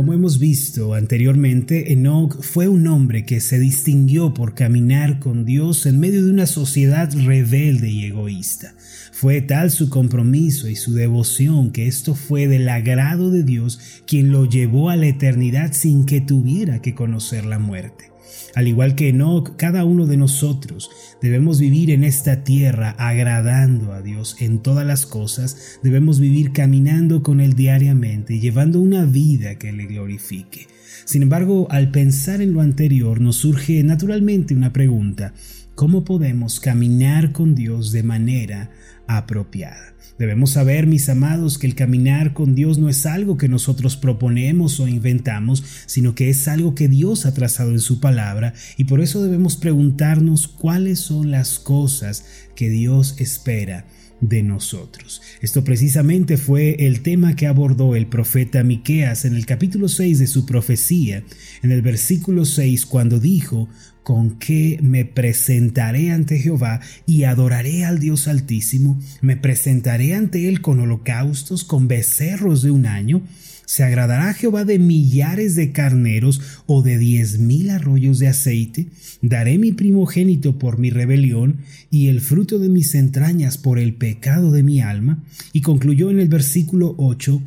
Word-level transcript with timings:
Como 0.00 0.14
hemos 0.14 0.38
visto 0.38 0.94
anteriormente, 0.94 1.92
Enoch 1.92 2.40
fue 2.40 2.68
un 2.68 2.86
hombre 2.86 3.26
que 3.26 3.38
se 3.38 3.58
distinguió 3.58 4.32
por 4.32 4.54
caminar 4.54 5.18
con 5.18 5.44
Dios 5.44 5.84
en 5.84 6.00
medio 6.00 6.24
de 6.24 6.30
una 6.30 6.46
sociedad 6.46 7.12
rebelde 7.14 7.90
y 7.90 8.06
egoísta. 8.06 8.72
Fue 9.12 9.42
tal 9.42 9.70
su 9.70 9.90
compromiso 9.90 10.70
y 10.70 10.76
su 10.76 10.94
devoción 10.94 11.70
que 11.70 11.86
esto 11.86 12.14
fue 12.14 12.48
del 12.48 12.70
agrado 12.70 13.30
de 13.30 13.42
Dios 13.42 13.78
quien 14.06 14.32
lo 14.32 14.46
llevó 14.46 14.88
a 14.88 14.96
la 14.96 15.06
eternidad 15.06 15.74
sin 15.74 16.06
que 16.06 16.22
tuviera 16.22 16.80
que 16.80 16.94
conocer 16.94 17.44
la 17.44 17.58
muerte. 17.58 18.10
Al 18.54 18.68
igual 18.68 18.94
que 18.94 19.08
Enoch, 19.08 19.56
cada 19.56 19.84
uno 19.84 20.06
de 20.06 20.16
nosotros 20.16 20.90
debemos 21.22 21.60
vivir 21.60 21.90
en 21.90 22.04
esta 22.04 22.44
tierra 22.44 22.90
agradando 22.98 23.92
a 23.92 24.02
Dios 24.02 24.36
en 24.40 24.60
todas 24.60 24.86
las 24.86 25.06
cosas, 25.06 25.78
debemos 25.82 26.20
vivir 26.20 26.52
caminando 26.52 27.22
con 27.22 27.40
Él 27.40 27.54
diariamente 27.54 28.34
y 28.34 28.40
llevando 28.40 28.80
una 28.80 29.04
vida 29.04 29.56
que 29.56 29.72
le 29.72 29.86
glorifique. 29.86 30.66
Sin 31.04 31.22
embargo, 31.22 31.66
al 31.70 31.90
pensar 31.90 32.40
en 32.40 32.52
lo 32.52 32.60
anterior 32.60 33.20
nos 33.20 33.36
surge 33.36 33.82
naturalmente 33.82 34.54
una 34.54 34.72
pregunta, 34.72 35.32
¿cómo 35.80 36.04
podemos 36.04 36.60
caminar 36.60 37.32
con 37.32 37.54
Dios 37.54 37.90
de 37.90 38.02
manera 38.02 38.70
apropiada? 39.06 39.94
Debemos 40.18 40.50
saber, 40.50 40.86
mis 40.86 41.08
amados, 41.08 41.56
que 41.56 41.66
el 41.66 41.74
caminar 41.74 42.34
con 42.34 42.54
Dios 42.54 42.76
no 42.76 42.90
es 42.90 43.06
algo 43.06 43.38
que 43.38 43.48
nosotros 43.48 43.96
proponemos 43.96 44.78
o 44.78 44.88
inventamos, 44.88 45.64
sino 45.86 46.14
que 46.14 46.28
es 46.28 46.48
algo 46.48 46.74
que 46.74 46.88
Dios 46.88 47.24
ha 47.24 47.32
trazado 47.32 47.70
en 47.70 47.80
su 47.80 47.98
palabra 47.98 48.52
y 48.76 48.84
por 48.84 49.00
eso 49.00 49.24
debemos 49.24 49.56
preguntarnos 49.56 50.48
cuáles 50.48 51.00
son 51.00 51.30
las 51.30 51.58
cosas 51.58 52.26
que 52.54 52.68
Dios 52.68 53.14
espera 53.18 53.86
de 54.20 54.42
nosotros. 54.42 55.22
Esto 55.40 55.64
precisamente 55.64 56.36
fue 56.36 56.86
el 56.86 57.02
tema 57.02 57.36
que 57.36 57.46
abordó 57.46 57.96
el 57.96 58.06
profeta 58.06 58.62
Miqueas 58.62 59.24
en 59.24 59.34
el 59.34 59.46
capítulo 59.46 59.88
6 59.88 60.18
de 60.18 60.26
su 60.26 60.46
profecía, 60.46 61.24
en 61.62 61.72
el 61.72 61.82
versículo 61.82 62.44
6 62.44 62.86
cuando 62.86 63.18
dijo: 63.18 63.68
¿Con 64.02 64.38
qué 64.38 64.78
me 64.82 65.04
presentaré 65.04 66.10
ante 66.10 66.38
Jehová 66.38 66.80
y 67.06 67.24
adoraré 67.24 67.84
al 67.84 67.98
Dios 67.98 68.28
Altísimo? 68.28 69.00
¿Me 69.20 69.36
presentaré 69.36 70.14
ante 70.14 70.48
él 70.48 70.60
con 70.60 70.80
holocaustos, 70.80 71.64
con 71.64 71.88
becerros 71.88 72.62
de 72.62 72.70
un 72.70 72.86
año? 72.86 73.22
¿Se 73.70 73.84
agradará 73.84 74.34
Jehová 74.34 74.64
de 74.64 74.80
millares 74.80 75.54
de 75.54 75.70
carneros 75.70 76.40
o 76.66 76.82
de 76.82 76.98
diez 76.98 77.38
mil 77.38 77.70
arroyos 77.70 78.18
de 78.18 78.26
aceite? 78.26 78.88
Daré 79.22 79.58
mi 79.58 79.70
primogénito 79.70 80.58
por 80.58 80.80
mi 80.80 80.90
rebelión 80.90 81.58
y 81.88 82.08
el 82.08 82.20
fruto 82.20 82.58
de 82.58 82.68
mis 82.68 82.96
entrañas 82.96 83.58
por 83.58 83.78
el 83.78 83.94
pecado 83.94 84.50
de 84.50 84.64
mi 84.64 84.80
alma. 84.80 85.22
Y 85.52 85.60
concluyó 85.60 86.10
en 86.10 86.18
el 86.18 86.26
versículo 86.26 86.96
8, 86.98 87.40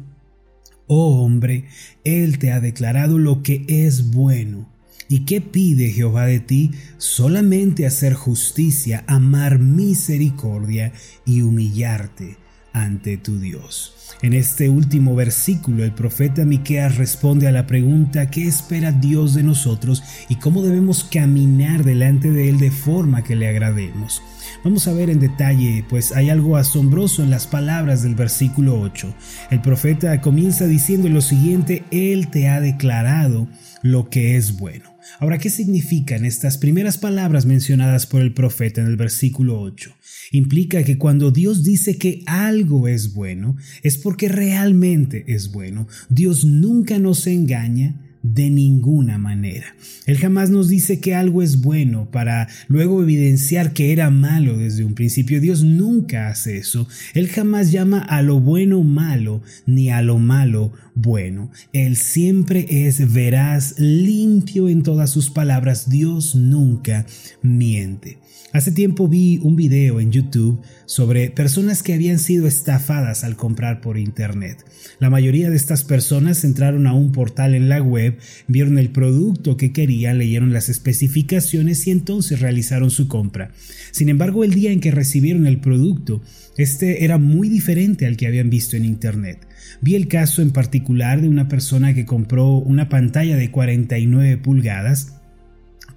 Oh 0.88 1.26
hombre, 1.26 1.66
Él 2.06 2.40
te 2.40 2.54
ha 2.54 2.62
declarado 2.62 3.20
lo 3.20 3.44
que 3.44 3.66
es 3.68 4.12
bueno. 4.12 4.70
¿Y 5.10 5.26
qué 5.26 5.42
pide 5.42 5.90
Jehová 5.90 6.26
de 6.26 6.40
ti? 6.40 6.72
Solamente 7.00 7.86
hacer 7.86 8.14
justicia, 8.14 9.04
amar 9.08 9.60
misericordia 9.60 10.94
y 11.26 11.42
humillarte 11.42 12.43
ante 12.74 13.18
tu 13.18 13.40
Dios. 13.40 13.94
En 14.22 14.34
este 14.34 14.70
último 14.70 15.16
versículo, 15.16 15.84
el 15.84 15.92
profeta 15.92 16.46
Miqueas 16.46 16.98
responde 16.98 17.48
a 17.48 17.52
la 17.52 17.68
pregunta 17.68 18.30
¿qué 18.30 18.48
espera 18.48 18.92
Dios 18.92 19.34
de 19.34 19.44
nosotros 19.44 20.04
y 20.30 20.36
cómo 20.38 20.62
debemos 20.62 21.04
caminar 21.04 21.84
delante 21.84 22.32
de 22.32 22.50
él 22.50 22.60
de 22.60 22.72
forma 22.72 23.24
que 23.24 23.36
le 23.36 23.48
agrademos? 23.48 24.22
Vamos 24.64 24.88
a 24.88 24.94
ver 24.94 25.10
en 25.10 25.20
detalle, 25.20 25.84
pues 25.90 26.14
hay 26.14 26.30
algo 26.30 26.56
asombroso 26.56 27.22
en 27.22 27.30
las 27.30 27.48
palabras 27.48 28.02
del 28.02 28.16
versículo 28.16 28.80
8. 28.80 29.14
El 29.52 29.62
profeta 29.62 30.22
comienza 30.22 30.68
diciendo 30.68 31.10
lo 31.10 31.20
siguiente, 31.20 31.84
Él 31.92 32.30
te 32.30 32.48
ha 32.48 32.62
declarado 32.62 33.50
lo 33.82 34.10
que 34.10 34.38
es 34.38 34.58
bueno. 34.58 34.86
Ahora, 35.20 35.38
¿qué 35.38 35.50
significan 35.50 36.24
estas 36.24 36.58
primeras 36.58 36.98
palabras 36.98 37.46
mencionadas 37.46 38.06
por 38.06 38.22
el 38.22 38.34
profeta 38.34 38.80
en 38.80 38.88
el 38.88 38.96
versículo 38.96 39.60
8? 39.60 39.92
Implica 40.32 40.84
que 40.84 40.98
cuando 40.98 41.32
Dios 41.32 41.66
dice 41.66 41.98
que 41.98 42.24
algo 42.26 42.88
es 42.88 43.14
bueno, 43.14 43.58
es 43.82 43.98
porque 43.98 44.30
realmente 44.30 45.26
es 45.28 45.52
bueno. 45.52 45.90
Dios 46.08 46.46
nunca 46.46 47.00
nos 47.00 47.28
engaña 47.28 47.96
de 48.24 48.50
ninguna 48.50 49.18
manera. 49.18 49.76
Él 50.06 50.18
jamás 50.18 50.50
nos 50.50 50.70
dice 50.70 51.00
que 51.00 51.14
algo 51.14 51.42
es 51.42 51.62
bueno 51.62 52.10
para 52.10 52.48
luego 52.68 53.04
evidenciar 53.04 53.74
que 53.74 53.92
era 53.92 54.10
malo 54.10 54.58
desde 54.58 54.86
un 54.86 54.96
principio. 54.96 55.42
Dios 55.42 55.64
nunca 55.64 56.30
hace 56.30 56.58
eso. 56.58 56.88
Él 57.14 57.28
jamás 57.28 57.72
llama 57.72 58.00
a 58.00 58.22
lo 58.22 58.40
bueno 58.40 58.82
malo 58.84 59.44
ni 59.66 59.90
a 59.90 60.02
lo 60.02 60.18
malo 60.20 60.72
bueno. 60.96 61.52
Él 61.72 61.96
siempre 61.98 62.66
es 62.70 63.14
veraz, 63.14 63.76
limpio 63.78 64.70
en 64.70 64.84
todas 64.84 65.10
sus 65.10 65.30
palabras. 65.30 65.90
Dios 65.90 66.36
nunca 66.36 67.06
miente. 67.42 68.18
Hace 68.54 68.72
tiempo 68.72 69.08
vi 69.08 69.40
un 69.42 69.56
video 69.56 70.00
en 70.00 70.12
YouTube 70.12 70.62
sobre 70.86 71.32
personas 71.32 71.82
que 71.82 71.94
habían 71.94 72.20
sido 72.20 72.46
estafadas 72.46 73.24
al 73.24 73.36
comprar 73.36 73.82
por 73.82 73.98
Internet. 73.98 74.64
La 75.00 75.10
mayoría 75.10 75.50
de 75.50 75.56
estas 75.56 75.84
personas 75.84 76.44
entraron 76.44 76.86
a 76.86 76.94
un 76.94 77.12
portal 77.12 77.56
en 77.56 77.68
la 77.68 77.82
web, 77.82 78.20
vieron 78.48 78.78
el 78.78 78.92
producto 78.92 79.58
que 79.58 79.74
querían, 79.74 80.20
leyeron 80.20 80.54
las 80.54 80.70
especificaciones 80.70 81.88
y 81.88 81.92
entonces 81.92 82.42
realizaron 82.42 82.92
su 82.92 83.08
compra. 83.08 83.52
Sin 83.92 84.10
embargo, 84.10 84.44
el 84.44 84.54
día 84.54 84.72
en 84.72 84.82
que 84.82 84.92
recibieron 84.92 85.48
el 85.48 85.60
producto, 85.60 86.22
este 86.56 87.06
era 87.06 87.18
muy 87.18 87.50
diferente 87.50 88.06
al 88.06 88.18
que 88.18 88.28
habían 88.28 88.52
visto 88.52 88.78
en 88.78 88.86
Internet. 88.86 89.48
Vi 89.82 89.96
el 89.96 90.08
caso 90.08 90.42
en 90.42 90.52
particular 90.52 91.22
de 91.22 91.30
una 91.30 91.48
persona 91.48 91.94
que 91.94 92.06
compró 92.06 92.54
una 92.54 92.90
pantalla 92.90 93.36
de 93.36 93.52
49 93.52 94.38
pulgadas 94.38 95.14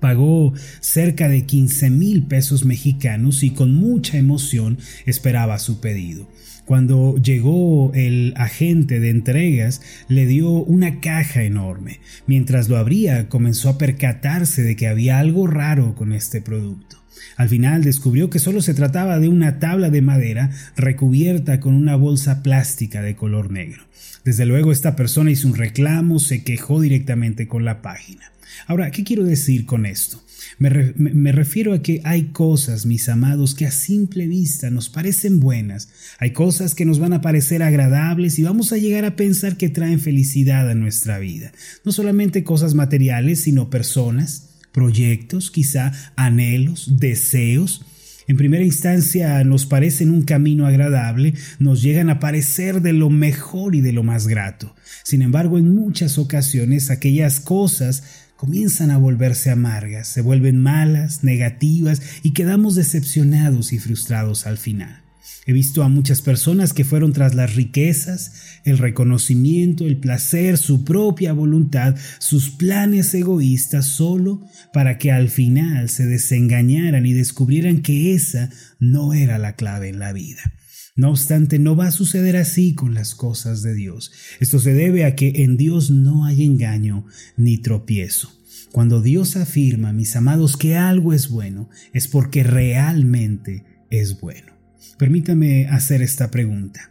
Pagó 0.01 0.53
cerca 0.81 1.29
de 1.29 1.47
15 1.47 1.91
mil 1.91 2.23
pesos 2.25 2.65
mexicanos 2.65 3.43
y 3.43 3.51
con 3.51 3.75
mucha 3.75 4.19
emoción 4.19 4.79
esperaba 5.07 5.59
su 5.59 5.81
pedido. 5.81 6.29
Cuando 6.65 7.17
llegó 7.17 7.93
el 7.95 8.35
agente 8.37 8.99
de 9.01 9.11
entregas, 9.11 9.81
le 10.09 10.27
dio 10.27 10.51
una 10.51 11.01
caja 11.01 11.45
enorme. 11.45 12.01
Mientras 12.27 12.69
lo 12.69 12.77
abría, 12.77 13.29
comenzó 13.29 13.69
a 13.69 13.79
percatarse 13.79 14.63
de 14.63 14.75
que 14.77 14.89
había 14.89 15.19
algo 15.19 15.47
raro 15.47 15.95
con 15.95 16.13
este 16.13 16.41
producto. 16.41 17.06
Al 17.37 17.49
final 17.49 17.83
descubrió 17.83 18.31
que 18.31 18.39
solo 18.39 18.63
se 18.63 18.75
trataba 18.75 19.19
de 19.19 19.29
una 19.29 19.59
tabla 19.59 19.91
de 19.91 20.03
madera 20.03 20.51
recubierta 20.77 21.61
con 21.61 21.75
una 21.75 21.97
bolsa 21.97 22.43
plástica 22.43 23.03
de 23.03 23.17
color 23.17 23.51
negro. 23.51 23.85
Desde 24.25 24.47
luego 24.47 24.73
esta 24.73 24.97
persona 24.97 25.31
hizo 25.31 25.47
un 25.49 25.55
reclamo, 25.55 26.19
se 26.19 26.43
quejó 26.43 26.81
directamente 26.81 27.47
con 27.47 27.65
la 27.65 27.83
página. 27.83 28.33
Ahora, 28.67 28.91
¿qué 28.91 29.05
quiero 29.05 29.25
decir 29.25 29.67
con 29.67 29.87
esto? 29.87 30.23
Me, 30.59 31.33
refiero 31.33 31.75
a 31.75 31.83
que 31.83 32.01
hay 32.05 32.25
cosas, 32.29 32.87
mis 32.87 33.09
amados, 33.09 33.55
que 33.55 33.67
a 33.67 33.71
simple 33.71 34.27
vista 34.27 34.71
nos 34.71 34.89
parecen 34.89 35.39
buenas, 35.39 35.89
hay 36.19 36.31
cosas 36.31 36.75
que 36.75 36.87
nos 36.87 36.99
van 36.99 37.13
a 37.13 37.21
parecer 37.21 37.63
agradables 37.63 38.39
y 38.39 38.43
vamos 38.43 38.73
a 38.73 38.79
llegar 38.79 39.05
a 39.05 39.17
pensar 39.17 39.57
que 39.57 39.69
traen 39.69 40.01
felicidad 40.01 40.71
a 40.71 40.75
nuestra 40.75 41.19
vida. 41.19 41.53
No 41.85 41.93
solamente 41.93 42.43
cosas 42.43 42.75
materiales, 42.75 43.43
sino 43.43 43.69
personas, 43.69 44.46
proyectos, 44.77 45.51
quizá 45.51 45.93
anhelos, 46.17 46.99
deseos, 47.01 47.81
en 48.29 48.37
primera 48.37 48.63
instancia 48.63 49.43
nos 49.45 49.65
parecen 49.65 50.11
un 50.11 50.23
camino 50.23 50.67
agradable, 50.67 51.33
nos 51.59 51.81
llegan 51.81 52.11
a 52.11 52.21
parecer 52.21 52.83
de 52.83 52.93
lo 52.93 53.09
mejor 53.09 53.75
y 53.75 53.81
de 53.81 53.93
lo 53.93 54.03
más 54.03 54.27
grato. 54.27 54.75
Sin 55.03 55.23
embargo, 55.23 55.57
en 55.57 55.75
muchas 55.75 56.19
ocasiones 56.19 56.91
aquellas 56.91 57.41
cosas 57.41 58.03
comienzan 58.37 58.91
a 58.91 58.99
volverse 58.99 59.51
amargas, 59.51 60.09
se 60.09 60.21
vuelven 60.21 60.61
malas, 60.61 61.25
negativas 61.25 62.03
y 62.23 62.35
quedamos 62.35 62.75
decepcionados 62.75 63.73
y 63.73 63.79
frustrados 63.79 64.47
al 64.47 64.59
final. 64.59 65.06
He 65.47 65.53
visto 65.53 65.85
a 65.85 65.89
muchas 65.89 66.23
personas 66.23 66.73
que 66.73 66.85
fueron 66.85 67.13
tras 67.13 67.35
las 67.35 67.55
riquezas, 67.55 68.33
el 68.65 68.79
reconocimiento, 68.79 69.87
el 69.87 69.99
placer, 69.99 70.59
su 70.59 70.85
propia 70.85 71.33
voluntad, 71.33 71.95
sus 72.19 72.51
planes 72.51 73.15
egoístas 73.15 73.87
solo 73.87 74.45
para 74.73 74.99
que 74.99 75.13
al 75.13 75.29
final 75.29 75.89
se 75.89 76.07
desengañaran 76.07 77.07
y 77.07 77.13
descubrieran 77.13 77.81
que 77.81 78.13
esa 78.15 78.51
no 78.81 79.15
era 79.15 79.39
la 79.39 79.55
clave 79.55 79.89
en 79.89 80.01
la 80.01 80.13
vida. 80.13 80.53
No 80.97 81.11
obstante, 81.11 81.59
no 81.59 81.77
va 81.77 81.89
a 81.89 81.93
suceder 81.93 82.37
así 82.37 82.75
con 82.75 82.95
las 82.95 83.15
cosas 83.15 83.63
de 83.63 83.75
Dios. 83.75 84.11
Esto 84.41 84.59
se 84.59 84.73
debe 84.73 85.05
a 85.05 85.15
que 85.15 85.45
en 85.45 85.57
Dios 85.57 85.91
no 85.91 86.25
hay 86.25 86.43
engaño 86.43 87.07
ni 87.37 87.59
tropiezo. 87.59 88.33
Cuando 88.73 89.01
Dios 89.01 89.37
afirma, 89.37 89.93
mis 89.93 90.17
amados, 90.17 90.57
que 90.57 90.77
algo 90.77 91.13
es 91.13 91.29
bueno, 91.29 91.69
es 91.93 92.09
porque 92.09 92.43
realmente 92.43 93.65
es 93.91 94.21
bueno. 94.21 94.56
Permítame 94.99 95.67
hacer 95.69 96.03
esta 96.03 96.31
pregunta. 96.31 96.91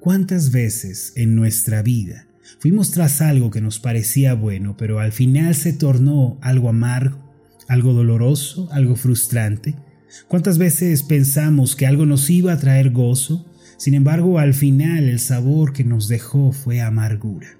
¿Cuántas 0.00 0.52
veces 0.52 1.12
en 1.16 1.34
nuestra 1.34 1.82
vida 1.82 2.26
fuimos 2.60 2.90
tras 2.90 3.20
algo 3.20 3.50
que 3.50 3.60
nos 3.60 3.78
parecía 3.78 4.34
bueno, 4.34 4.76
pero 4.76 5.00
al 5.00 5.12
final 5.12 5.54
se 5.54 5.72
tornó 5.72 6.38
algo 6.40 6.68
amargo, 6.68 7.18
algo 7.68 7.92
doloroso, 7.92 8.68
algo 8.72 8.96
frustrante? 8.96 9.74
¿Cuántas 10.28 10.58
veces 10.58 11.02
pensamos 11.02 11.76
que 11.76 11.86
algo 11.86 12.06
nos 12.06 12.30
iba 12.30 12.52
a 12.52 12.58
traer 12.58 12.90
gozo? 12.90 13.46
Sin 13.76 13.94
embargo, 13.94 14.38
al 14.38 14.54
final 14.54 15.04
el 15.08 15.20
sabor 15.20 15.72
que 15.72 15.84
nos 15.84 16.08
dejó 16.08 16.52
fue 16.52 16.80
amargura. 16.80 17.57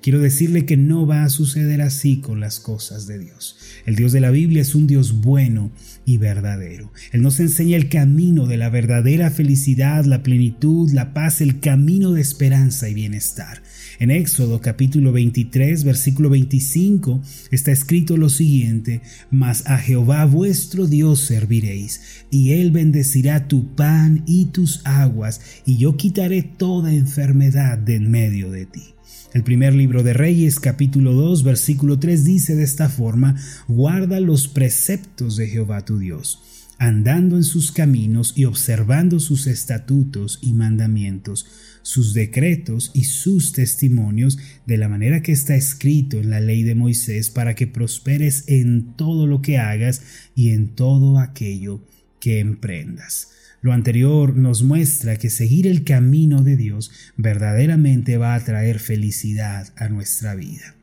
Quiero 0.00 0.20
decirle 0.20 0.64
que 0.64 0.76
no 0.76 1.06
va 1.06 1.24
a 1.24 1.28
suceder 1.28 1.82
así 1.82 2.20
con 2.20 2.40
las 2.40 2.60
cosas 2.60 3.06
de 3.06 3.18
Dios. 3.18 3.56
El 3.84 3.96
Dios 3.96 4.12
de 4.12 4.20
la 4.20 4.30
Biblia 4.30 4.62
es 4.62 4.74
un 4.74 4.86
Dios 4.86 5.20
bueno 5.20 5.72
y 6.04 6.18
verdadero. 6.18 6.92
Él 7.12 7.22
nos 7.22 7.40
enseña 7.40 7.76
el 7.76 7.88
camino 7.88 8.46
de 8.46 8.56
la 8.56 8.70
verdadera 8.70 9.30
felicidad, 9.30 10.04
la 10.04 10.22
plenitud, 10.22 10.90
la 10.92 11.12
paz, 11.12 11.40
el 11.40 11.58
camino 11.58 12.12
de 12.12 12.20
esperanza 12.20 12.88
y 12.88 12.94
bienestar. 12.94 13.62
En 13.98 14.10
Éxodo 14.10 14.60
capítulo 14.60 15.10
23, 15.10 15.82
versículo 15.82 16.30
25 16.30 17.22
está 17.50 17.72
escrito 17.72 18.16
lo 18.16 18.28
siguiente, 18.28 19.00
Mas 19.30 19.66
a 19.66 19.78
Jehová 19.78 20.24
vuestro 20.26 20.86
Dios 20.86 21.20
serviréis, 21.20 22.24
y 22.30 22.52
él 22.52 22.70
bendecirá 22.70 23.48
tu 23.48 23.74
pan 23.74 24.22
y 24.26 24.46
tus 24.46 24.82
aguas, 24.84 25.40
y 25.64 25.78
yo 25.78 25.96
quitaré 25.96 26.42
toda 26.42 26.94
enfermedad 26.94 27.78
de 27.78 27.96
en 27.96 28.10
medio 28.10 28.50
de 28.50 28.66
ti. 28.66 28.95
El 29.36 29.44
primer 29.44 29.74
libro 29.74 30.02
de 30.02 30.14
Reyes, 30.14 30.58
capítulo 30.58 31.12
2, 31.12 31.42
versículo 31.42 31.98
3 31.98 32.24
dice 32.24 32.56
de 32.56 32.62
esta 32.62 32.88
forma, 32.88 33.36
guarda 33.68 34.18
los 34.18 34.48
preceptos 34.48 35.36
de 35.36 35.46
Jehová 35.46 35.84
tu 35.84 35.98
Dios, 35.98 36.72
andando 36.78 37.36
en 37.36 37.44
sus 37.44 37.70
caminos 37.70 38.32
y 38.34 38.46
observando 38.46 39.20
sus 39.20 39.46
estatutos 39.46 40.38
y 40.40 40.54
mandamientos, 40.54 41.44
sus 41.82 42.14
decretos 42.14 42.90
y 42.94 43.04
sus 43.04 43.52
testimonios, 43.52 44.38
de 44.64 44.78
la 44.78 44.88
manera 44.88 45.20
que 45.20 45.32
está 45.32 45.54
escrito 45.54 46.16
en 46.16 46.30
la 46.30 46.40
ley 46.40 46.62
de 46.62 46.74
Moisés, 46.74 47.28
para 47.28 47.54
que 47.54 47.66
prosperes 47.66 48.44
en 48.46 48.94
todo 48.96 49.26
lo 49.26 49.42
que 49.42 49.58
hagas 49.58 50.00
y 50.34 50.52
en 50.52 50.68
todo 50.68 51.18
aquello 51.18 51.82
que 52.20 52.40
emprendas. 52.40 53.28
Lo 53.66 53.72
anterior 53.72 54.36
nos 54.36 54.62
muestra 54.62 55.16
que 55.16 55.28
seguir 55.28 55.66
el 55.66 55.82
camino 55.82 56.44
de 56.44 56.56
Dios 56.56 56.92
verdaderamente 57.16 58.16
va 58.16 58.36
a 58.36 58.44
traer 58.44 58.78
felicidad 58.78 59.66
a 59.74 59.88
nuestra 59.88 60.36
vida. 60.36 60.76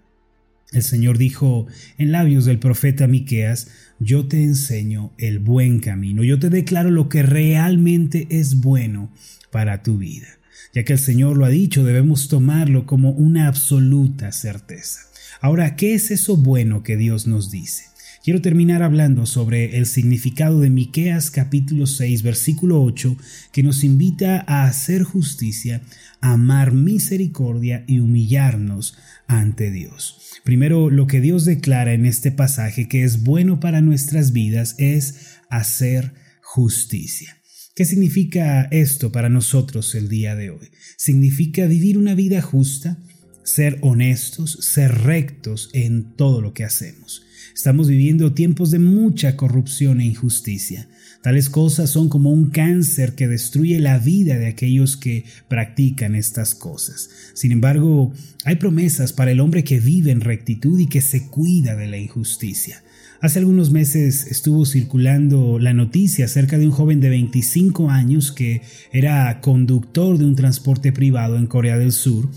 El 0.74 0.84
Señor 0.84 1.18
dijo 1.18 1.66
en 1.98 2.12
labios 2.12 2.44
del 2.44 2.60
profeta 2.60 3.08
Miqueas, 3.08 3.70
yo 4.00 4.28
te 4.28 4.44
enseño 4.44 5.14
el 5.18 5.40
buen 5.40 5.80
camino, 5.80 6.26
yo 6.26 6.40
te 6.40 6.50
declaro 6.50 6.92
lo 6.92 7.08
que 7.08 7.24
realmente 7.24 8.28
es 8.30 8.56
bueno 8.56 9.14
para 9.50 9.82
tu 9.82 9.98
vida. 9.98 10.28
Ya 10.74 10.84
que 10.84 10.92
el 10.92 11.00
Señor 11.00 11.38
lo 11.38 11.46
ha 11.46 11.50
dicho, 11.50 11.86
debemos 11.86 12.28
tomarlo 12.28 12.86
como 12.86 13.12
una 13.12 13.48
absoluta 13.48 14.34
certeza. 14.34 15.00
Ahora, 15.40 15.78
¿qué 15.78 15.94
es 15.94 16.12
eso 16.12 16.36
bueno 16.36 16.84
que 16.84 16.98
Dios 16.98 17.28
nos 17.28 17.50
dice? 17.50 17.93
Quiero 18.24 18.42
terminar 18.42 18.84
hablando 18.84 19.26
sobre 19.26 19.78
el 19.78 19.86
significado 19.86 20.62
de 20.62 20.70
Miqueas 20.70 21.30
capítulo 21.30 21.88
6 21.88 22.24
versículo 22.24 22.82
8 22.82 23.18
que 23.52 23.64
nos 23.64 23.84
invita 23.84 24.46
a 24.48 24.64
hacer 24.64 25.04
justicia, 25.04 25.82
amar 26.22 26.72
misericordia 26.72 27.84
y 27.86 28.00
humillarnos 28.00 28.98
ante 29.28 29.72
Dios. 29.72 30.22
Primero, 30.46 30.90
lo 30.90 31.06
que 31.06 31.20
Dios 31.20 31.44
declara 31.44 31.94
en 31.94 32.06
este 32.06 32.32
pasaje 32.32 32.88
que 32.88 33.04
es 33.04 33.24
bueno 33.24 33.60
para 33.60 33.82
nuestras 33.82 34.32
vidas 34.32 34.76
es 34.78 35.40
hacer 35.50 36.14
justicia. 36.42 37.36
¿Qué 37.76 37.84
significa 37.84 38.70
esto 38.72 39.12
para 39.12 39.28
nosotros 39.28 39.96
el 39.96 40.08
día 40.08 40.38
de 40.38 40.52
hoy? 40.52 40.70
Significa 40.96 41.66
vivir 41.66 41.98
una 41.98 42.16
vida 42.16 42.42
justa, 42.42 43.00
ser 43.44 43.78
honestos, 43.82 44.58
ser 44.62 45.04
rectos 45.04 45.70
en 45.74 46.16
todo 46.16 46.42
lo 46.42 46.54
que 46.54 46.64
hacemos. 46.64 47.24
Estamos 47.56 47.88
viviendo 47.88 48.34
tiempos 48.34 48.72
de 48.72 48.80
mucha 48.80 49.38
corrupción 49.38 50.02
e 50.02 50.06
injusticia. 50.06 50.88
Tales 51.22 51.50
cosas 51.50 51.90
son 51.90 52.10
como 52.10 52.32
un 52.32 52.50
cáncer 52.50 53.16
que 53.16 53.28
destruye 53.28 53.80
la 53.80 54.00
vida 54.00 54.38
de 54.38 54.48
aquellos 54.48 54.98
que 54.98 55.24
practican 55.48 56.16
estas 56.16 56.56
cosas. 56.56 57.10
Sin 57.34 57.52
embargo, 57.52 58.12
hay 58.44 58.56
promesas 58.56 59.14
para 59.14 59.32
el 59.32 59.40
hombre 59.40 59.64
que 59.64 59.80
vive 59.80 60.12
en 60.12 60.22
rectitud 60.22 60.80
y 60.80 60.88
que 60.88 61.02
se 61.02 61.28
cuida 61.28 61.76
de 61.76 61.88
la 61.88 61.98
injusticia. 61.98 62.84
Hace 63.22 63.40
algunos 63.40 63.72
meses 63.72 64.28
estuvo 64.28 64.66
circulando 64.66 65.60
la 65.60 65.74
noticia 65.74 66.26
acerca 66.26 66.58
de 66.58 66.66
un 66.66 66.74
joven 66.74 67.00
de 67.00 67.10
25 67.10 67.90
años 67.90 68.34
que 68.34 68.64
era 68.92 69.40
conductor 69.40 70.18
de 70.18 70.26
un 70.26 70.36
transporte 70.36 70.92
privado 70.92 71.38
en 71.38 71.48
Corea 71.48 71.78
del 71.78 71.94
Sur 71.94 72.30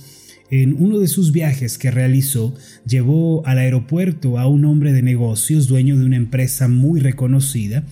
en 0.50 0.76
uno 0.78 0.98
de 0.98 1.08
sus 1.08 1.32
viajes 1.32 1.78
que 1.78 1.90
realizó, 1.90 2.54
llevó 2.87 3.46
al 3.46 3.58
aeropuerto 3.58 4.38
a 4.38 4.46
un 4.46 4.64
hombre 4.64 4.93
de 4.93 5.02
negocios, 5.02 5.66
dueño 5.66 5.98
de 5.98 6.04
una 6.04 6.16
empresa 6.16 6.69
muy 6.69 7.00
reconocida. 7.00 7.84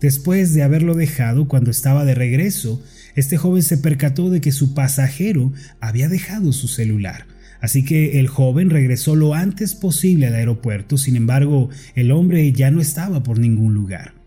Después 0.00 0.52
de 0.54 0.62
haberlo 0.62 0.94
dejado 0.94 1.48
cuando 1.48 1.70
estaba 1.70 2.04
de 2.04 2.14
regreso, 2.14 2.82
este 3.14 3.36
joven 3.36 3.62
se 3.62 3.78
percató 3.78 4.30
de 4.30 4.40
que 4.40 4.52
su 4.52 4.74
pasajero 4.74 5.52
había 5.80 6.08
dejado 6.08 6.52
su 6.52 6.68
celular. 6.68 7.26
Así 7.60 7.84
que 7.84 8.18
el 8.18 8.26
joven 8.26 8.70
regresó 8.70 9.14
lo 9.14 9.34
antes 9.34 9.74
posible 9.74 10.26
al 10.26 10.34
aeropuerto, 10.34 10.98
sin 10.98 11.14
embargo, 11.14 11.70
el 11.94 12.10
hombre 12.10 12.50
ya 12.52 12.72
no 12.72 12.80
estaba 12.80 13.22
por 13.22 13.38
ningún 13.38 13.74
lugar. 13.74 14.21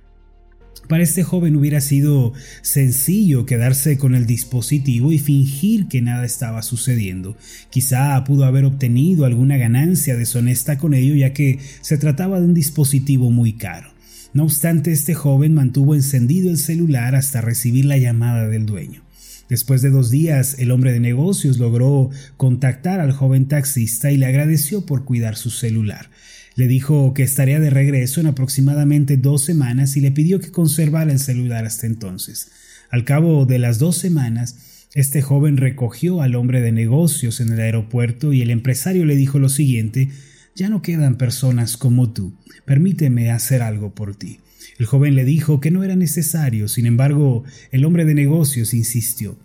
Para 0.88 1.04
este 1.04 1.24
joven 1.24 1.56
hubiera 1.56 1.82
sido 1.82 2.34
sencillo 2.62 3.46
quedarse 3.46 3.98
con 3.98 4.14
el 4.14 4.28
dispositivo 4.28 5.12
y 5.12 5.18
fingir 5.18 5.88
que 5.88 6.02
nada 6.02 6.26
estaba 6.26 6.62
sucediendo. 6.62 7.36
Quizá 7.72 8.24
pudo 8.24 8.46
haber 8.46 8.66
obtenido 8.66 9.26
alguna 9.26 9.58
ganancia 9.58 10.16
deshonesta 10.16 10.78
con 10.78 10.94
ello 10.94 11.16
ya 11.16 11.34
que 11.34 11.60
se 11.82 11.98
trataba 11.98 12.40
de 12.40 12.46
un 12.46 12.54
dispositivo 12.54 13.32
muy 13.32 13.54
caro. 13.54 13.96
No 14.34 14.44
obstante, 14.44 14.92
este 14.92 15.16
joven 15.16 15.54
mantuvo 15.54 15.96
encendido 15.96 16.50
el 16.50 16.58
celular 16.58 17.16
hasta 17.16 17.42
recibir 17.42 17.86
la 17.86 17.98
llamada 17.98 18.48
del 18.48 18.66
dueño. 18.66 19.02
Después 19.50 19.82
de 19.82 19.92
dos 19.92 20.10
días, 20.10 20.58
el 20.60 20.72
hombre 20.72 20.92
de 20.92 21.00
negocios 21.00 21.58
logró 21.58 22.10
contactar 22.36 23.00
al 23.00 23.12
joven 23.12 23.48
taxista 23.48 24.12
y 24.12 24.18
le 24.18 24.26
agradeció 24.26 24.86
por 24.86 25.06
cuidar 25.06 25.36
su 25.38 25.52
celular. 25.52 26.10
Le 26.56 26.68
dijo 26.68 27.14
que 27.14 27.24
estaría 27.24 27.60
de 27.60 27.70
regreso 27.70 28.22
en 28.22 28.28
aproximadamente 28.28 29.18
dos 29.18 29.44
semanas 29.44 29.98
y 29.98 30.02
le 30.02 30.12
pidió 30.12 30.40
que 30.40 30.52
conservara 30.52 31.12
el 31.12 31.20
celular 31.20 31.66
hasta 31.66 31.86
entonces. 31.86 32.52
Al 32.90 33.04
cabo 33.04 33.46
de 33.46 33.60
las 33.60 33.78
dos 33.78 33.98
semanas, 33.98 34.88
este 34.94 35.22
joven 35.22 35.58
recogió 35.58 36.22
al 36.22 36.36
hombre 36.36 36.62
de 36.62 36.72
negocios 36.72 37.42
en 37.42 37.52
el 37.52 37.60
aeropuerto 37.60 38.32
y 38.32 38.42
el 38.42 38.50
empresario 38.50 39.04
le 39.04 39.18
dijo 39.18 39.40
lo 39.40 39.50
siguiente 39.50 40.10
Ya 40.56 40.70
no 40.70 40.82
quedan 40.82 41.18
personas 41.18 41.76
como 41.76 42.14
tú, 42.14 42.34
permíteme 42.64 43.32
hacer 43.32 43.62
algo 43.62 43.94
por 43.94 44.16
ti. 44.16 44.40
El 44.80 44.86
joven 44.86 45.16
le 45.16 45.26
dijo 45.26 45.60
que 45.60 45.72
no 45.72 45.84
era 45.84 45.98
necesario, 45.98 46.70
sin 46.70 46.86
embargo, 46.86 47.44
el 47.72 47.84
hombre 47.84 48.06
de 48.06 48.14
negocios 48.14 48.74
insistió. 48.74 49.38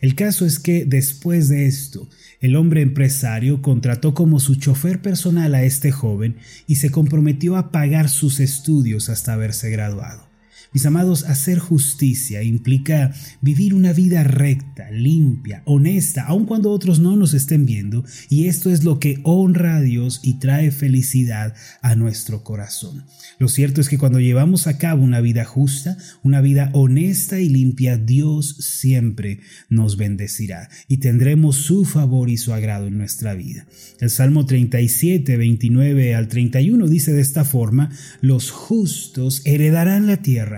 El 0.00 0.14
caso 0.14 0.46
es 0.46 0.58
que 0.58 0.84
después 0.84 1.48
de 1.48 1.66
esto, 1.66 2.08
el 2.40 2.54
hombre 2.54 2.82
empresario 2.82 3.62
contrató 3.62 4.14
como 4.14 4.38
su 4.38 4.54
chofer 4.54 5.02
personal 5.02 5.54
a 5.54 5.64
este 5.64 5.90
joven 5.90 6.36
y 6.66 6.76
se 6.76 6.90
comprometió 6.90 7.56
a 7.56 7.72
pagar 7.72 8.08
sus 8.08 8.38
estudios 8.38 9.08
hasta 9.08 9.32
haberse 9.32 9.70
graduado. 9.70 10.27
Mis 10.72 10.84
amados, 10.84 11.24
hacer 11.24 11.58
justicia 11.58 12.42
implica 12.42 13.14
vivir 13.40 13.72
una 13.72 13.94
vida 13.94 14.22
recta, 14.22 14.90
limpia, 14.90 15.62
honesta, 15.64 16.24
aun 16.24 16.44
cuando 16.44 16.70
otros 16.70 16.98
no 16.98 17.16
nos 17.16 17.32
estén 17.32 17.64
viendo, 17.64 18.04
y 18.28 18.48
esto 18.48 18.70
es 18.70 18.84
lo 18.84 19.00
que 19.00 19.20
honra 19.22 19.76
a 19.76 19.80
Dios 19.80 20.20
y 20.22 20.34
trae 20.34 20.70
felicidad 20.70 21.54
a 21.80 21.94
nuestro 21.94 22.44
corazón. 22.44 23.04
Lo 23.38 23.48
cierto 23.48 23.80
es 23.80 23.88
que 23.88 23.96
cuando 23.96 24.20
llevamos 24.20 24.66
a 24.66 24.76
cabo 24.76 25.02
una 25.02 25.22
vida 25.22 25.46
justa, 25.46 25.96
una 26.22 26.42
vida 26.42 26.70
honesta 26.74 27.40
y 27.40 27.48
limpia, 27.48 27.96
Dios 27.96 28.56
siempre 28.58 29.40
nos 29.70 29.96
bendecirá 29.96 30.68
y 30.86 30.98
tendremos 30.98 31.56
su 31.56 31.86
favor 31.86 32.28
y 32.28 32.36
su 32.36 32.52
agrado 32.52 32.88
en 32.88 32.98
nuestra 32.98 33.32
vida. 33.32 33.66
El 34.00 34.10
Salmo 34.10 34.44
37, 34.44 35.36
29 35.38 36.14
al 36.14 36.28
31 36.28 36.88
dice 36.88 37.14
de 37.14 37.22
esta 37.22 37.44
forma, 37.44 37.90
los 38.20 38.50
justos 38.50 39.40
heredarán 39.46 40.06
la 40.06 40.18
tierra 40.18 40.57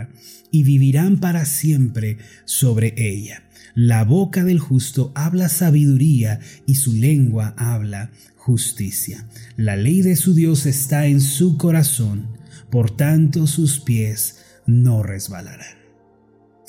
y 0.51 0.63
vivirán 0.63 1.19
para 1.19 1.45
siempre 1.45 2.19
sobre 2.45 2.95
ella. 2.97 3.45
La 3.75 4.05
boca 4.05 4.45
del 4.45 4.59
justo 4.59 5.13
habla 5.15 5.49
sabiduría 5.49 6.41
y 6.67 6.77
su 6.77 6.93
lengua 6.95 7.55
habla 7.57 8.11
justicia. 8.37 9.27
La 9.57 9.77
ley 9.77 10.03
de 10.03 10.17
su 10.17 10.35
Dios 10.35 10.67
está 10.67 11.07
en 11.07 11.21
su 11.21 11.57
corazón, 11.57 12.29
por 12.71 12.91
tanto 12.91 13.47
sus 13.47 13.81
pies 13.81 14.39
no 14.67 15.03
resbalarán. 15.03 15.79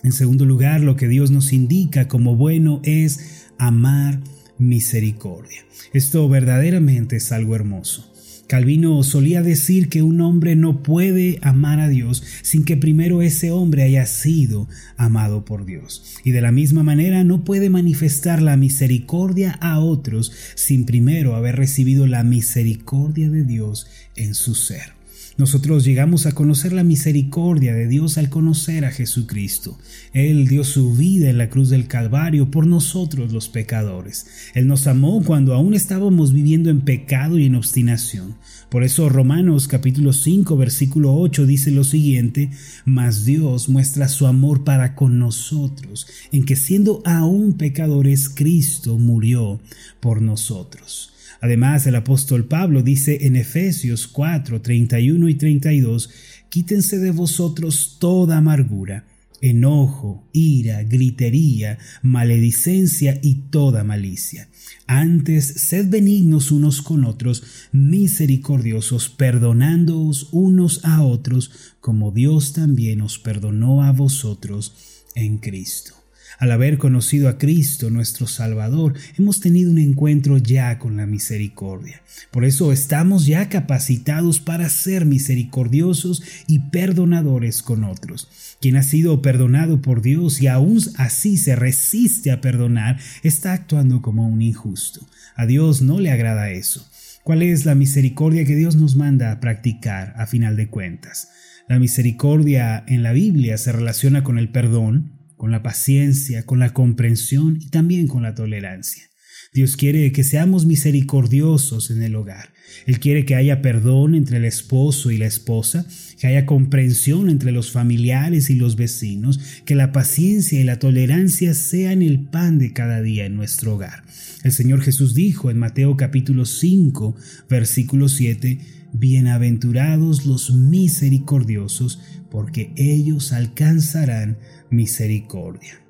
En 0.04 0.12
segundo 0.12 0.46
lugar, 0.46 0.82
lo 0.82 0.96
que 0.96 1.08
Dios 1.08 1.32
nos 1.32 1.54
indica 1.54 2.08
como 2.08 2.36
bueno 2.36 2.82
es 2.84 3.48
amar 3.58 4.20
misericordia. 4.58 5.62
Esto 5.94 6.28
verdaderamente 6.28 7.18
es 7.18 7.32
algo 7.32 7.56
hermoso. 7.56 8.11
Calvino 8.52 9.02
solía 9.04 9.42
decir 9.42 9.88
que 9.88 10.02
un 10.02 10.20
hombre 10.20 10.58
no 10.58 10.84
puede 10.84 11.40
amar 11.42 11.80
a 11.80 11.88
Dios 11.88 12.22
sin 12.42 12.66
que 12.66 12.76
primero 12.76 13.22
ese 13.22 13.50
hombre 13.50 13.84
haya 13.84 14.06
sido 14.06 14.68
amado 14.98 15.46
por 15.46 15.66
Dios. 15.66 16.18
Y 16.26 16.32
de 16.32 16.42
la 16.42 16.52
misma 16.52 16.84
manera 16.84 17.24
no 17.24 17.46
puede 17.46 17.70
manifestar 17.70 18.42
la 18.42 18.58
misericordia 18.58 19.58
a 19.62 19.80
otros 19.80 20.34
sin 20.56 20.84
primero 20.86 21.38
haber 21.38 21.56
recibido 21.56 22.08
la 22.08 22.26
misericordia 22.26 23.30
de 23.30 23.46
Dios 23.46 23.88
en 24.18 24.36
su 24.36 24.54
ser. 24.54 25.01
Nosotros 25.38 25.86
llegamos 25.86 26.26
a 26.26 26.34
conocer 26.34 26.74
la 26.74 26.84
misericordia 26.84 27.74
de 27.74 27.88
Dios 27.88 28.18
al 28.18 28.30
conocer 28.30 28.84
a 28.84 28.92
Jesucristo. 28.92 29.78
Él 30.14 30.48
dio 30.48 30.64
su 30.64 30.94
vida 30.94 31.30
en 31.30 31.38
la 31.38 31.50
cruz 31.50 31.70
del 31.70 31.88
Calvario 31.88 32.52
por 32.52 32.68
nosotros 32.68 33.32
los 33.32 33.48
pecadores. 33.48 34.28
Él 34.54 34.68
nos 34.68 34.88
amó 34.88 35.24
cuando 35.24 35.54
aún 35.54 35.74
estábamos 35.74 36.34
viviendo 36.34 36.70
en 36.70 36.82
pecado 36.82 37.40
y 37.40 37.46
en 37.46 37.56
obstinación. 37.56 38.36
Por 38.70 38.84
eso 38.84 39.08
Romanos 39.10 39.68
capítulo 39.68 40.12
5 40.12 40.58
versículo 40.58 41.16
8 41.16 41.46
dice 41.46 41.72
lo 41.72 41.86
siguiente, 41.86 42.52
mas 42.84 43.26
Dios 43.26 43.70
muestra 43.70 44.10
su 44.10 44.28
amor 44.28 44.64
para 44.64 44.96
con 44.96 45.18
nosotros, 45.18 46.08
en 46.32 46.44
que 46.44 46.56
siendo 46.56 47.02
aún 47.06 47.54
pecadores 47.54 48.30
Cristo 48.30 48.98
murió 48.98 49.60
por 50.02 50.22
nosotros. 50.22 51.12
Además, 51.42 51.88
el 51.88 51.96
apóstol 51.96 52.46
Pablo 52.46 52.84
dice 52.84 53.26
en 53.26 53.36
Efesios 53.36 54.08
4, 54.08 54.62
31 54.62 55.28
y 55.28 55.36
32, 55.36 56.10
quítense 56.50 57.00
de 57.00 57.10
vosotros 57.10 57.98
toda 58.00 58.38
amargura, 58.38 59.06
enojo, 59.42 60.24
ira, 60.34 60.84
gritería, 60.84 61.80
maledicencia 62.04 63.20
y 63.24 63.36
toda 63.50 63.84
malicia. 63.84 64.50
Antes, 64.86 65.46
sed 65.46 65.90
benignos 65.90 66.52
unos 66.52 66.84
con 66.84 67.06
otros, 67.06 67.44
misericordiosos, 67.72 69.10
perdonándoos 69.10 70.30
unos 70.32 70.86
a 70.86 71.02
otros, 71.02 71.52
como 71.80 72.12
Dios 72.12 72.54
también 72.54 73.02
os 73.02 73.18
perdonó 73.18 73.84
a 73.84 73.92
vosotros 73.92 74.74
en 75.16 75.40
Cristo. 75.40 76.01
Al 76.42 76.52
haber 76.52 76.80
conocido 76.80 77.30
a 77.30 77.38
Cristo, 77.38 77.92
nuestro 77.92 78.26
Salvador, 78.26 78.96
hemos 79.16 79.42
tenido 79.42 79.70
un 79.70 79.78
encuentro 79.78 80.40
ya 80.40 80.80
con 80.80 80.98
la 80.98 81.06
misericordia. 81.06 82.02
Por 82.32 82.46
eso 82.46 82.72
estamos 82.72 83.28
ya 83.28 83.48
capacitados 83.48 84.40
para 84.40 84.68
ser 84.70 85.06
misericordiosos 85.06 86.24
y 86.48 86.58
perdonadores 86.58 87.62
con 87.62 87.84
otros. 87.84 88.58
Quien 88.60 88.76
ha 88.76 88.82
sido 88.82 89.22
perdonado 89.22 89.84
por 89.84 90.02
Dios 90.02 90.42
y 90.42 90.48
aún 90.48 90.80
así 90.98 91.38
se 91.38 91.56
resiste 91.56 92.32
a 92.32 92.42
perdonar, 92.42 93.00
está 93.22 93.54
actuando 93.54 94.02
como 94.02 94.28
un 94.28 94.42
injusto. 94.42 95.08
A 95.36 95.46
Dios 95.46 95.84
no 95.84 96.00
le 96.00 96.10
agrada 96.10 96.50
eso. 96.50 96.90
¿Cuál 97.22 97.44
es 97.44 97.68
la 97.68 97.76
misericordia 97.76 98.46
que 98.46 98.56
Dios 98.56 98.76
nos 98.76 98.96
manda 98.96 99.32
a 99.32 99.40
practicar 99.40 100.16
a 100.18 100.26
final 100.26 100.58
de 100.58 100.70
cuentas? 100.70 101.30
La 101.70 101.78
misericordia 101.78 102.84
en 102.88 103.04
la 103.04 103.12
Biblia 103.12 103.60
se 103.60 103.72
relaciona 103.72 104.24
con 104.24 104.40
el 104.40 104.50
perdón, 104.50 105.21
con 105.42 105.50
la 105.50 105.64
paciencia, 105.64 106.46
con 106.46 106.60
la 106.60 106.72
comprensión 106.72 107.58
y 107.60 107.72
también 107.72 108.06
con 108.06 108.22
la 108.22 108.36
tolerancia. 108.36 109.10
Dios 109.52 109.76
quiere 109.76 110.12
que 110.12 110.24
seamos 110.24 110.68
misericordiosos 110.68 111.90
en 111.90 112.04
el 112.04 112.16
hogar. 112.16 112.51
Él 112.86 113.00
quiere 113.00 113.26
que 113.26 113.36
haya 113.36 113.62
perdón 113.62 114.16
entre 114.16 114.38
el 114.38 114.46
esposo 114.46 115.12
y 115.12 115.18
la 115.18 115.26
esposa, 115.26 115.86
que 116.20 116.28
haya 116.28 116.46
comprensión 116.46 117.30
entre 117.30 117.52
los 117.52 117.72
familiares 117.72 118.50
y 118.50 118.56
los 118.56 118.76
vecinos, 118.76 119.40
que 119.66 119.76
la 119.76 119.92
paciencia 119.92 120.60
y 120.60 120.64
la 120.64 120.80
tolerancia 120.80 121.54
sean 121.54 122.02
el 122.02 122.20
pan 122.20 122.60
de 122.60 122.74
cada 122.74 123.02
día 123.02 123.26
en 123.26 123.36
nuestro 123.36 123.76
hogar. 123.76 124.04
El 124.44 124.52
Señor 124.52 124.82
Jesús 124.82 125.14
dijo 125.14 125.52
en 125.52 125.58
Mateo 125.58 125.98
capítulo 125.98 126.46
5, 126.46 127.16
versículo 127.50 128.10
7, 128.10 128.60
Bienaventurados 128.94 130.26
los 130.26 130.54
misericordiosos, 130.54 132.00
porque 132.30 132.72
ellos 132.76 133.32
alcanzarán 133.32 134.38
misericordia. 134.70 135.81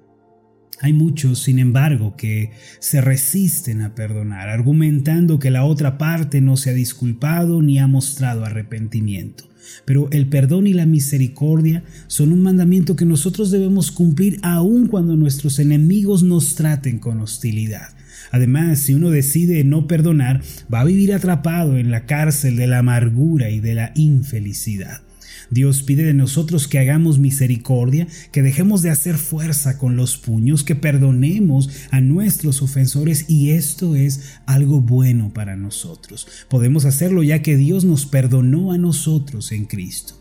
Hay 0.81 0.93
muchos, 0.93 1.39
sin 1.39 1.59
embargo, 1.59 2.15
que 2.17 2.51
se 2.79 3.01
resisten 3.01 3.81
a 3.81 3.93
perdonar, 3.93 4.49
argumentando 4.49 5.37
que 5.37 5.51
la 5.51 5.63
otra 5.63 5.97
parte 5.97 6.41
no 6.41 6.57
se 6.57 6.71
ha 6.71 6.73
disculpado 6.73 7.61
ni 7.61 7.77
ha 7.77 7.87
mostrado 7.87 8.45
arrepentimiento. 8.45 9.47
Pero 9.85 10.09
el 10.11 10.27
perdón 10.27 10.65
y 10.65 10.73
la 10.73 10.87
misericordia 10.87 11.83
son 12.07 12.31
un 12.31 12.41
mandamiento 12.41 12.95
que 12.95 13.05
nosotros 13.05 13.51
debemos 13.51 13.91
cumplir 13.91 14.39
aun 14.41 14.87
cuando 14.87 15.15
nuestros 15.15 15.59
enemigos 15.59 16.23
nos 16.23 16.55
traten 16.55 16.97
con 16.97 17.21
hostilidad. 17.21 17.89
Además, 18.31 18.79
si 18.79 18.93
uno 18.93 19.09
decide 19.09 19.63
no 19.63 19.87
perdonar, 19.87 20.41
va 20.73 20.81
a 20.81 20.85
vivir 20.85 21.13
atrapado 21.13 21.77
en 21.77 21.91
la 21.91 22.05
cárcel 22.05 22.55
de 22.55 22.67
la 22.67 22.79
amargura 22.79 23.49
y 23.49 23.59
de 23.59 23.75
la 23.75 23.91
infelicidad. 23.93 25.01
Dios 25.49 25.83
pide 25.83 26.03
de 26.03 26.13
nosotros 26.13 26.67
que 26.67 26.79
hagamos 26.79 27.19
misericordia, 27.19 28.07
que 28.31 28.41
dejemos 28.41 28.81
de 28.81 28.89
hacer 28.89 29.17
fuerza 29.17 29.77
con 29.77 29.95
los 29.95 30.17
puños, 30.17 30.63
que 30.63 30.75
perdonemos 30.75 31.69
a 31.91 32.01
nuestros 32.01 32.61
ofensores 32.61 33.29
y 33.29 33.51
esto 33.51 33.95
es 33.95 34.35
algo 34.45 34.81
bueno 34.81 35.33
para 35.33 35.55
nosotros. 35.55 36.27
Podemos 36.49 36.85
hacerlo 36.85 37.23
ya 37.23 37.41
que 37.41 37.57
Dios 37.57 37.85
nos 37.85 38.05
perdonó 38.05 38.71
a 38.71 38.77
nosotros 38.77 39.51
en 39.51 39.65
Cristo. 39.65 40.15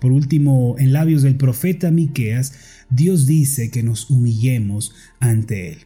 Por 0.00 0.10
último, 0.10 0.74
en 0.78 0.92
labios 0.92 1.22
del 1.22 1.36
profeta 1.36 1.90
Miqueas, 1.90 2.54
Dios 2.90 3.26
dice 3.26 3.70
que 3.70 3.82
nos 3.82 4.10
humillemos 4.10 4.92
ante 5.20 5.74
él. 5.74 5.78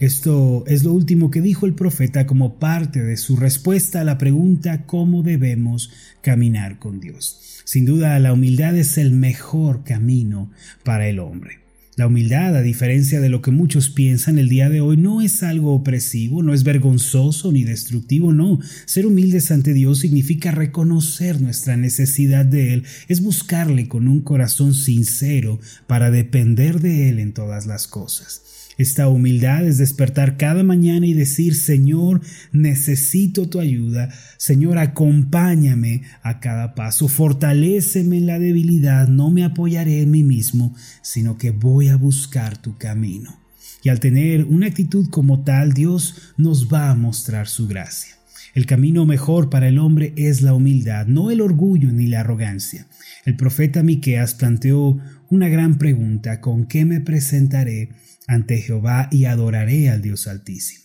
Esto 0.00 0.64
es 0.66 0.82
lo 0.82 0.92
último 0.92 1.30
que 1.30 1.40
dijo 1.40 1.66
el 1.66 1.74
profeta 1.74 2.26
como 2.26 2.58
parte 2.58 3.02
de 3.02 3.16
su 3.16 3.36
respuesta 3.36 4.00
a 4.00 4.04
la 4.04 4.18
pregunta 4.18 4.86
cómo 4.86 5.22
debemos 5.22 5.90
caminar 6.20 6.80
con 6.80 6.98
Dios. 6.98 7.60
Sin 7.64 7.84
duda, 7.84 8.18
la 8.18 8.32
humildad 8.32 8.76
es 8.76 8.98
el 8.98 9.12
mejor 9.12 9.84
camino 9.84 10.50
para 10.82 11.06
el 11.08 11.20
hombre. 11.20 11.60
La 11.96 12.08
humildad, 12.08 12.56
a 12.56 12.62
diferencia 12.62 13.20
de 13.20 13.28
lo 13.28 13.40
que 13.40 13.52
muchos 13.52 13.88
piensan 13.88 14.40
el 14.40 14.48
día 14.48 14.68
de 14.68 14.80
hoy, 14.80 14.96
no 14.96 15.22
es 15.22 15.44
algo 15.44 15.72
opresivo, 15.72 16.42
no 16.42 16.52
es 16.52 16.64
vergonzoso 16.64 17.52
ni 17.52 17.62
destructivo, 17.62 18.32
no. 18.32 18.58
Ser 18.86 19.06
humildes 19.06 19.52
ante 19.52 19.72
Dios 19.72 20.00
significa 20.00 20.50
reconocer 20.50 21.40
nuestra 21.40 21.76
necesidad 21.76 22.44
de 22.44 22.74
Él, 22.74 22.84
es 23.06 23.22
buscarle 23.22 23.86
con 23.86 24.08
un 24.08 24.22
corazón 24.22 24.74
sincero 24.74 25.60
para 25.86 26.10
depender 26.10 26.80
de 26.80 27.10
Él 27.10 27.20
en 27.20 27.32
todas 27.32 27.66
las 27.66 27.86
cosas. 27.86 28.42
Esta 28.76 29.08
humildad 29.08 29.64
es 29.66 29.78
despertar 29.78 30.36
cada 30.36 30.62
mañana 30.64 31.06
y 31.06 31.12
decir, 31.12 31.54
Señor, 31.54 32.20
necesito 32.52 33.48
tu 33.48 33.60
ayuda. 33.60 34.08
Señor, 34.36 34.78
acompáñame 34.78 36.02
a 36.22 36.40
cada 36.40 36.74
paso. 36.74 37.08
Fortaléceme 37.08 38.18
en 38.18 38.26
la 38.26 38.38
debilidad. 38.38 39.08
No 39.08 39.30
me 39.30 39.44
apoyaré 39.44 40.02
en 40.02 40.10
mí 40.10 40.24
mismo, 40.24 40.74
sino 41.02 41.38
que 41.38 41.50
voy 41.50 41.88
a 41.88 41.96
buscar 41.96 42.56
tu 42.56 42.76
camino. 42.76 43.38
Y 43.82 43.90
al 43.90 44.00
tener 44.00 44.44
una 44.44 44.66
actitud 44.66 45.08
como 45.10 45.44
tal, 45.44 45.72
Dios 45.72 46.32
nos 46.36 46.72
va 46.72 46.90
a 46.90 46.94
mostrar 46.94 47.46
su 47.46 47.68
gracia. 47.68 48.14
El 48.54 48.66
camino 48.66 49.04
mejor 49.04 49.50
para 49.50 49.68
el 49.68 49.78
hombre 49.78 50.12
es 50.16 50.40
la 50.40 50.54
humildad, 50.54 51.06
no 51.06 51.30
el 51.30 51.40
orgullo 51.40 51.92
ni 51.92 52.06
la 52.06 52.20
arrogancia. 52.20 52.86
El 53.24 53.36
profeta 53.36 53.82
Miqueas 53.82 54.34
planteó 54.34 54.98
una 55.28 55.48
gran 55.48 55.76
pregunta: 55.76 56.40
¿con 56.40 56.66
qué 56.66 56.84
me 56.84 57.00
presentaré 57.00 57.90
ante 58.26 58.58
Jehová 58.58 59.08
y 59.10 59.24
adoraré 59.26 59.90
al 59.90 60.02
Dios 60.02 60.26
Altísimo. 60.26 60.84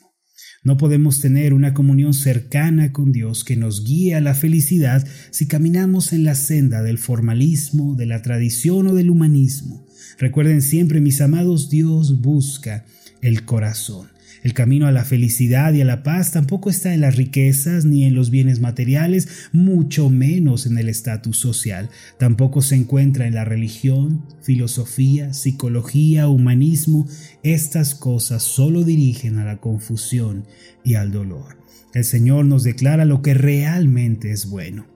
No 0.62 0.76
podemos 0.76 1.22
tener 1.22 1.54
una 1.54 1.74
comunión 1.74 2.14
cercana 2.14 2.92
con 2.92 3.14
Dios 3.14 3.46
que 3.46 3.56
nos 3.56 3.86
guíe 3.86 4.16
a 4.16 4.22
la 4.22 4.36
felicidad 4.36 5.08
si 5.32 5.48
caminamos 5.48 6.12
en 6.12 6.26
la 6.26 6.36
senda 6.36 6.84
del 6.84 6.98
formalismo, 6.98 7.96
de 7.96 8.06
la 8.06 8.22
tradición 8.22 8.88
o 8.88 8.94
del 8.94 9.10
humanismo. 9.10 9.88
Recuerden 10.18 10.62
siempre, 10.62 11.00
mis 11.00 11.22
amados, 11.22 11.70
Dios 11.70 12.20
busca 12.20 12.86
el 13.22 13.46
corazón. 13.46 14.10
El 14.44 14.54
camino 14.54 14.88
a 14.88 14.92
la 14.92 15.04
felicidad 15.04 15.74
y 15.74 15.82
a 15.82 15.86
la 15.86 16.04
paz 16.04 16.32
tampoco 16.32 16.70
está 16.70 16.94
en 16.94 17.02
las 17.02 17.18
riquezas 17.18 17.86
ni 17.86 18.06
en 18.06 18.16
los 18.16 18.30
bienes 18.30 18.62
materiales, 18.62 19.50
mucho 19.52 20.10
menos 20.10 20.66
en 20.66 20.78
el 20.78 20.88
estatus 20.88 21.38
social. 21.38 21.90
Tampoco 22.18 22.62
se 22.62 22.76
encuentra 22.76 23.28
en 23.28 23.36
la 23.36 23.44
religión, 23.44 24.26
filosofía, 24.42 25.34
psicología, 25.34 26.30
humanismo. 26.30 27.08
Estas 27.44 27.96
cosas 27.96 28.44
solo 28.44 28.84
dirigen 28.84 29.38
a 29.40 29.46
la 29.46 29.58
confusión 29.58 30.46
y 30.84 30.96
al 30.96 31.12
dolor. 31.12 31.58
El 31.94 32.06
Señor 32.06 32.46
nos 32.46 32.64
declara 32.64 33.04
lo 33.04 33.22
que 33.22 33.34
realmente 33.34 34.32
es 34.32 34.50
bueno. 34.50 34.88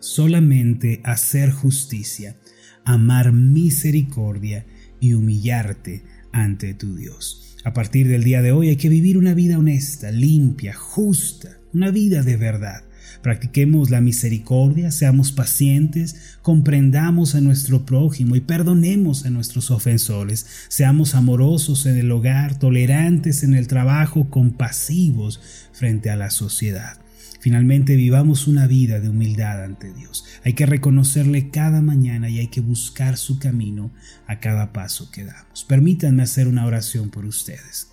Solamente 0.00 1.00
hacer 1.04 1.50
justicia, 1.50 2.36
amar 2.84 3.32
misericordia 3.32 4.66
y 5.00 5.14
humillarte 5.14 6.02
ante 6.32 6.74
tu 6.74 6.96
Dios. 6.96 7.47
A 7.64 7.72
partir 7.72 8.08
del 8.08 8.24
día 8.24 8.40
de 8.40 8.52
hoy 8.52 8.68
hay 8.68 8.76
que 8.76 8.88
vivir 8.88 9.18
una 9.18 9.34
vida 9.34 9.58
honesta, 9.58 10.10
limpia, 10.12 10.74
justa, 10.74 11.58
una 11.72 11.90
vida 11.90 12.22
de 12.22 12.36
verdad. 12.36 12.82
Practiquemos 13.22 13.90
la 13.90 14.00
misericordia, 14.00 14.92
seamos 14.92 15.32
pacientes, 15.32 16.36
comprendamos 16.42 17.34
a 17.34 17.40
nuestro 17.40 17.84
prójimo 17.84 18.36
y 18.36 18.40
perdonemos 18.40 19.26
a 19.26 19.30
nuestros 19.30 19.72
ofensores. 19.72 20.46
Seamos 20.68 21.16
amorosos 21.16 21.86
en 21.86 21.98
el 21.98 22.12
hogar, 22.12 22.58
tolerantes 22.58 23.42
en 23.42 23.54
el 23.54 23.66
trabajo, 23.66 24.30
compasivos 24.30 25.40
frente 25.72 26.10
a 26.10 26.16
la 26.16 26.30
sociedad. 26.30 26.98
Finalmente 27.40 27.94
vivamos 27.94 28.46
una 28.48 28.66
vida 28.66 29.00
de 29.00 29.08
humildad 29.08 29.62
ante 29.62 29.92
Dios. 29.92 30.24
Hay 30.44 30.54
que 30.54 30.66
reconocerle 30.66 31.50
cada 31.50 31.80
mañana 31.80 32.28
y 32.28 32.38
hay 32.38 32.48
que 32.48 32.60
buscar 32.60 33.16
su 33.16 33.38
camino 33.38 33.90
a 34.26 34.40
cada 34.40 34.72
paso 34.72 35.10
que 35.10 35.24
damos. 35.24 35.64
Permítanme 35.64 36.22
hacer 36.22 36.48
una 36.48 36.66
oración 36.66 37.10
por 37.10 37.24
ustedes. 37.24 37.88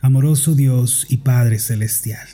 Amoroso 0.00 0.54
Dios 0.54 1.06
y 1.08 1.18
Padre 1.18 1.58
Celestial, 1.58 2.26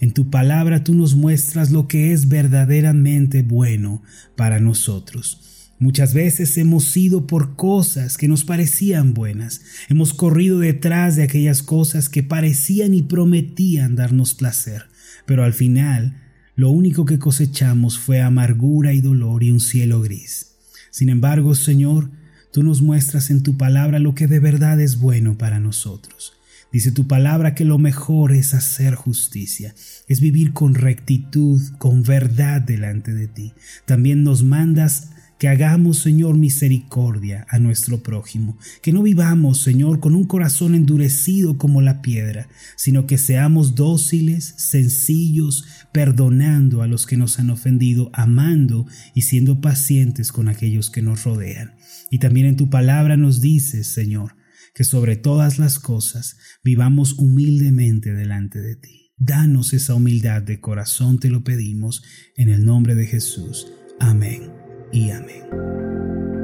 En 0.00 0.12
tu 0.12 0.30
palabra 0.30 0.84
tú 0.84 0.94
nos 0.94 1.14
muestras 1.14 1.70
lo 1.70 1.86
que 1.86 2.12
es 2.12 2.28
verdaderamente 2.28 3.42
bueno 3.42 4.02
para 4.36 4.58
nosotros. 4.58 5.53
Muchas 5.84 6.14
veces 6.14 6.56
hemos 6.56 6.96
ido 6.96 7.26
por 7.26 7.56
cosas 7.56 8.16
que 8.16 8.26
nos 8.26 8.42
parecían 8.42 9.12
buenas, 9.12 9.60
hemos 9.90 10.14
corrido 10.14 10.58
detrás 10.58 11.14
de 11.14 11.24
aquellas 11.24 11.62
cosas 11.62 12.08
que 12.08 12.22
parecían 12.22 12.94
y 12.94 13.02
prometían 13.02 13.94
darnos 13.94 14.32
placer, 14.32 14.86
pero 15.26 15.44
al 15.44 15.52
final 15.52 16.22
lo 16.56 16.70
único 16.70 17.04
que 17.04 17.18
cosechamos 17.18 17.98
fue 17.98 18.22
amargura 18.22 18.94
y 18.94 19.02
dolor 19.02 19.42
y 19.42 19.50
un 19.50 19.60
cielo 19.60 20.00
gris. 20.00 20.52
Sin 20.90 21.10
embargo, 21.10 21.54
Señor, 21.54 22.08
tú 22.50 22.62
nos 22.62 22.80
muestras 22.80 23.28
en 23.28 23.42
tu 23.42 23.58
palabra 23.58 23.98
lo 23.98 24.14
que 24.14 24.26
de 24.26 24.40
verdad 24.40 24.80
es 24.80 24.98
bueno 24.98 25.36
para 25.36 25.60
nosotros. 25.60 26.32
Dice 26.72 26.92
tu 26.92 27.06
palabra 27.06 27.54
que 27.54 27.66
lo 27.66 27.76
mejor 27.76 28.32
es 28.32 28.54
hacer 28.54 28.94
justicia, 28.94 29.74
es 30.08 30.20
vivir 30.22 30.54
con 30.54 30.74
rectitud, 30.74 31.60
con 31.76 32.04
verdad 32.04 32.62
delante 32.62 33.12
de 33.12 33.28
ti. 33.28 33.52
También 33.84 34.24
nos 34.24 34.44
mandas 34.44 35.10
que 35.44 35.48
hagamos, 35.48 35.98
Señor, 35.98 36.38
misericordia 36.38 37.46
a 37.50 37.58
nuestro 37.58 38.02
prójimo, 38.02 38.56
que 38.80 38.94
no 38.94 39.02
vivamos, 39.02 39.60
Señor, 39.60 40.00
con 40.00 40.14
un 40.14 40.24
corazón 40.24 40.74
endurecido 40.74 41.58
como 41.58 41.82
la 41.82 42.00
piedra, 42.00 42.48
sino 42.76 43.06
que 43.06 43.18
seamos 43.18 43.74
dóciles, 43.74 44.54
sencillos, 44.56 45.66
perdonando 45.92 46.80
a 46.80 46.86
los 46.86 47.04
que 47.04 47.18
nos 47.18 47.38
han 47.38 47.50
ofendido, 47.50 48.08
amando 48.14 48.86
y 49.14 49.20
siendo 49.20 49.60
pacientes 49.60 50.32
con 50.32 50.48
aquellos 50.48 50.88
que 50.88 51.02
nos 51.02 51.24
rodean. 51.24 51.74
Y 52.10 52.20
también 52.20 52.46
en 52.46 52.56
tu 52.56 52.70
palabra 52.70 53.18
nos 53.18 53.42
dices, 53.42 53.88
Señor, 53.88 54.36
que 54.74 54.84
sobre 54.84 55.16
todas 55.16 55.58
las 55.58 55.78
cosas 55.78 56.38
vivamos 56.64 57.18
humildemente 57.18 58.14
delante 58.14 58.62
de 58.62 58.76
ti. 58.76 59.12
Danos 59.18 59.74
esa 59.74 59.94
humildad 59.94 60.40
de 60.40 60.58
corazón, 60.58 61.20
te 61.20 61.28
lo 61.28 61.44
pedimos, 61.44 62.02
en 62.34 62.48
el 62.48 62.64
nombre 62.64 62.94
de 62.94 63.04
Jesús. 63.06 63.70
Amén 64.00 64.63
y 64.94 65.10
amén. 65.10 66.43